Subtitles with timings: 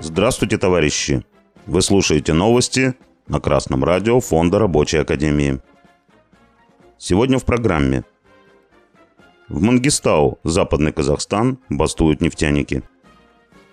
[0.00, 1.24] Здравствуйте, товарищи!
[1.66, 2.94] Вы слушаете новости
[3.26, 5.60] на Красном радио Фонда Рабочей Академии.
[6.96, 8.04] Сегодня в программе.
[9.48, 12.82] В Мангистау, Западный Казахстан, бастуют нефтяники.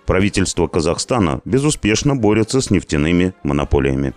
[0.06, 4.14] Правительство Казахстана безуспешно борется с нефтяными монополиями.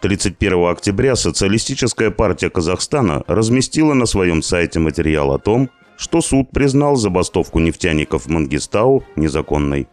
[0.00, 6.96] 31 октября Социалистическая партия Казахстана разместила на своем сайте материал о том, что суд признал
[6.96, 9.88] забастовку нефтяников Мангистау незаконной.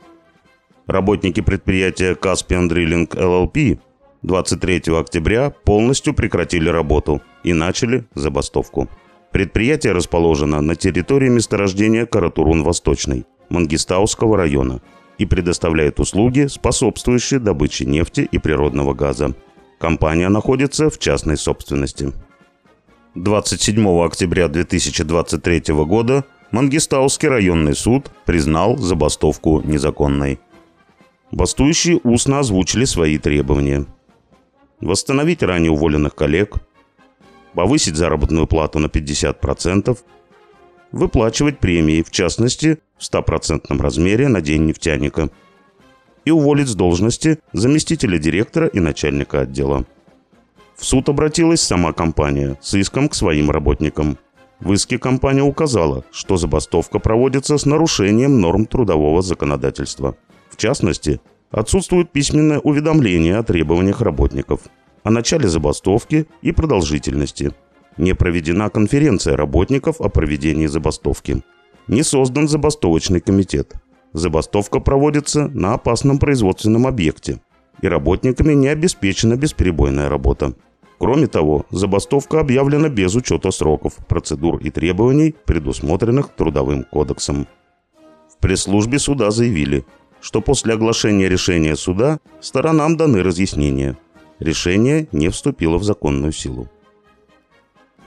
[0.85, 3.79] Работники предприятия Caspian Drilling LLP
[4.21, 8.87] 23 октября полностью прекратили работу и начали забастовку.
[9.31, 14.81] Предприятие расположено на территории месторождения Каратурун-Восточный Мангистауского района
[15.17, 19.33] и предоставляет услуги, способствующие добыче нефти и природного газа.
[19.79, 22.13] Компания находится в частной собственности.
[23.15, 30.37] 27 октября 2023 года Мангистауский районный суд признал забастовку незаконной.
[31.31, 33.85] Бастующие устно озвучили свои требования.
[34.81, 36.55] Восстановить ранее уволенных коллег,
[37.53, 39.97] повысить заработную плату на 50%,
[40.91, 45.29] выплачивать премии, в частности, в 100% размере на день нефтяника,
[46.25, 49.85] и уволить с должности заместителя директора и начальника отдела.
[50.77, 54.17] В суд обратилась сама компания с иском к своим работникам.
[54.59, 60.15] В иске компания указала, что забастовка проводится с нарушением норм трудового законодательства–
[60.55, 61.19] в частности,
[61.51, 64.61] отсутствует письменное уведомление о требованиях работников,
[65.03, 67.51] о начале забастовки и продолжительности.
[67.97, 71.43] Не проведена конференция работников о проведении забастовки.
[71.89, 73.73] Не создан забастовочный комитет.
[74.13, 77.41] Забастовка проводится на опасном производственном объекте,
[77.81, 80.53] и работниками не обеспечена бесперебойная работа.
[80.97, 87.47] Кроме того, забастовка объявлена без учета сроков, процедур и требований, предусмотренных Трудовым кодексом.
[88.29, 89.85] В пресс-службе суда заявили,
[90.21, 93.97] что после оглашения решения суда сторонам даны разъяснения.
[94.39, 96.69] Решение не вступило в законную силу.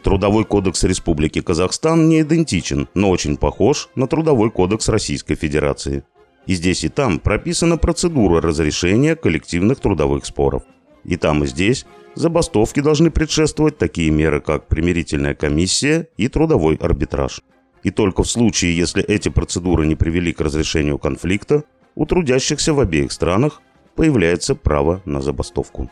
[0.02, 6.04] Трудовой кодекс Республики Казахстан не идентичен, но очень похож на Трудовой кодекс Российской Федерации.
[6.46, 10.62] И здесь и там прописана процедура разрешения коллективных трудовых споров.
[11.08, 17.40] И там и здесь забастовки должны предшествовать такие меры, как примирительная комиссия и трудовой арбитраж.
[17.82, 21.64] И только в случае, если эти процедуры не привели к разрешению конфликта,
[21.94, 23.62] у трудящихся в обеих странах
[23.94, 25.90] появляется право на забастовку.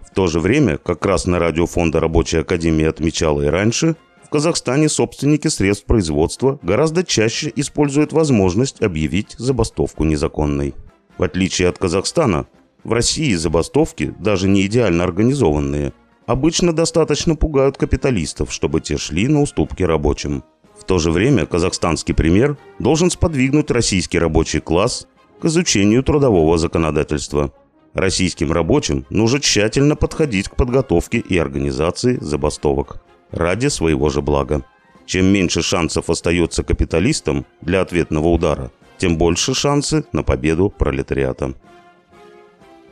[0.00, 4.88] В то же время, как Красное радио Фонда Рабочей Академии отмечало и раньше, в Казахстане
[4.88, 10.74] собственники средств производства гораздо чаще используют возможность объявить забастовку незаконной.
[11.18, 12.46] В отличие от Казахстана,
[12.84, 15.92] в России забастовки, даже не идеально организованные,
[16.26, 20.44] обычно достаточно пугают капиталистов, чтобы те шли на уступки рабочим.
[20.78, 25.06] В то же время казахстанский пример должен сподвигнуть российский рабочий класс
[25.40, 27.52] к изучению трудового законодательства.
[27.92, 34.64] Российским рабочим нужно тщательно подходить к подготовке и организации забастовок ради своего же блага.
[35.06, 41.54] Чем меньше шансов остается капиталистам для ответного удара, тем больше шансы на победу пролетариата.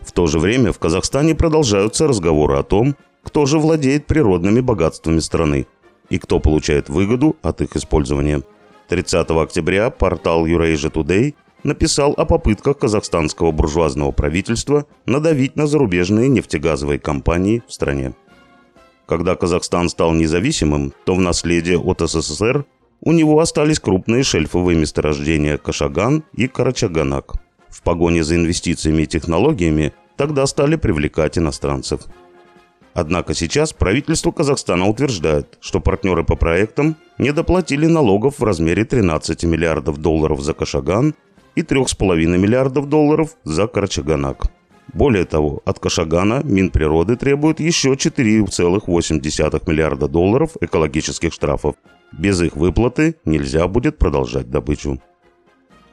[0.08, 5.18] В то же время в Казахстане продолжаются разговоры о том, кто же владеет природными богатствами
[5.18, 5.66] страны
[6.08, 8.42] и кто получает выгоду от их использования.
[8.88, 16.98] 30 октября портал Eurasia Today написал о попытках казахстанского буржуазного правительства надавить на зарубежные нефтегазовые
[16.98, 18.14] компании в стране.
[19.04, 22.64] Когда Казахстан стал независимым, то в наследие от СССР
[23.02, 27.47] у него остались крупные шельфовые месторождения Кашаган и Карачаганак.
[27.70, 32.02] В погоне за инвестициями и технологиями тогда стали привлекать иностранцев.
[32.94, 39.44] Однако сейчас правительство Казахстана утверждает, что партнеры по проектам не доплатили налогов в размере 13
[39.44, 41.14] миллиардов долларов за Кашаган
[41.54, 44.50] и 3,5 миллиардов долларов за Карчаганак.
[44.92, 51.76] Более того, от Кашагана Минприроды требует еще 4,8 миллиарда долларов экологических штрафов.
[52.12, 55.00] Без их выплаты нельзя будет продолжать добычу.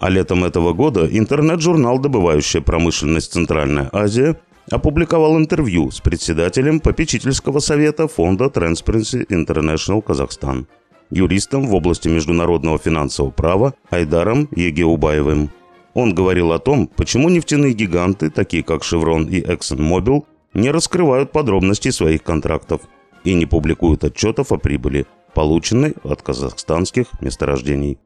[0.06, 8.08] А летом этого года интернет-журнал «Добывающая промышленность Центральная Азия» опубликовал интервью с председателем попечительского совета
[8.08, 10.68] фонда Transparency International Казахстан–
[11.10, 15.50] юристом в области международного финансового права Айдаром Егеубаевым.
[15.96, 20.24] Он говорил о том, почему нефтяные гиганты, такие как Chevron и ExxonMobil,
[20.54, 22.82] не раскрывают подробностей своих контрактов
[23.24, 27.98] и не публикуют отчетов о прибыли, полученной от казахстанских месторождений.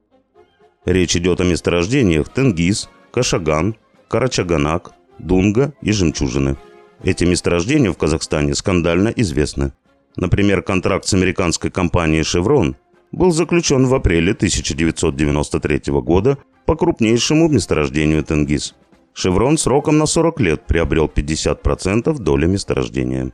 [0.86, 3.76] Речь идет о месторождениях Тенгиз, Кашаган,
[4.08, 6.58] Карачаганак, Дунга и Жемчужины.
[7.04, 9.74] Эти месторождения в Казахстане скандально известны.
[10.16, 12.76] Например, контракт с американской компанией Chevron
[13.12, 18.76] был заключен в апреле 1993 года по крупнейшему месторождению Тенгиз.
[19.14, 23.32] «Шеврон» сроком на 40 лет приобрел 50% доли месторождения.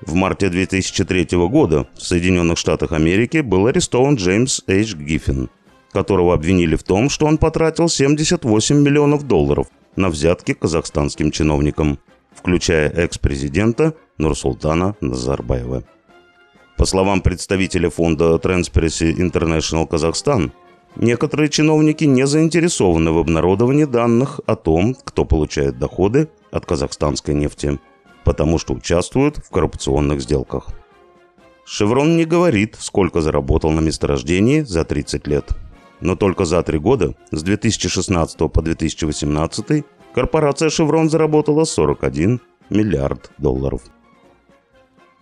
[0.00, 5.48] В марте 2003 года в Соединенных Штатах Америки был арестован Джеймс Эйч Гиффин,
[5.94, 11.98] которого обвинили в том, что он потратил 78 миллионов долларов на взятки казахстанским чиновникам,
[12.34, 15.84] включая экс-президента Нурсултана Назарбаева.
[16.76, 20.52] По словам представителя фонда Transparency International Казахстан,
[20.96, 27.78] некоторые чиновники не заинтересованы в обнародовании данных о том, кто получает доходы от казахстанской нефти,
[28.24, 30.70] потому что участвуют в коррупционных сделках.
[31.64, 35.54] «Шеврон» не говорит, сколько заработал на месторождении за 30 лет.
[36.00, 43.82] Но только за три года, с 2016 по 2018, корпорация «Шеврон» заработала 41 миллиард долларов.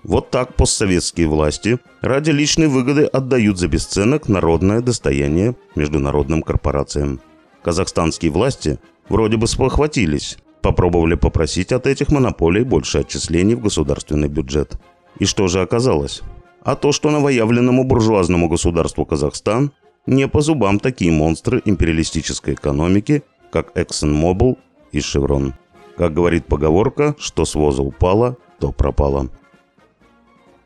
[0.02, 7.20] Вот так постсоветские власти ради личной выгоды отдают за бесценок народное достояние международным корпорациям.
[7.62, 14.74] Казахстанские власти вроде бы спохватились, попробовали попросить от этих монополий больше отчислений в государственный бюджет.
[15.20, 16.22] И что же оказалось?
[16.64, 19.72] А то, что новоявленному буржуазному государству Казахстан
[20.06, 24.58] не по зубам такие монстры империалистической экономики, как ExxonMobil
[24.92, 25.52] и Chevron.
[25.96, 29.28] Как говорит поговорка, что с воза упало, то пропало.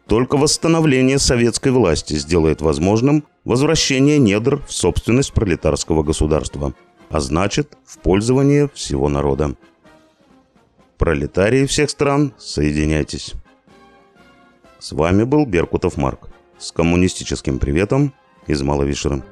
[0.06, 6.74] Только восстановление советской власти сделает возможным возвращение недр в собственность пролетарского государства,
[7.10, 9.56] а значит, в пользование всего народа.
[10.96, 13.34] Пролетарии всех стран, соединяйтесь.
[14.78, 16.28] С вами был Беркутов Марк
[16.58, 18.14] с коммунистическим приветом
[18.46, 19.22] из Маловишера.